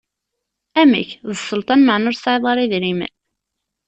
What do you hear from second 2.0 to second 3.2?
ur tesɛiḍ ara idrimen?